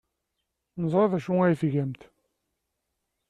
[0.81, 2.01] Neẓra d acu ay tgamt.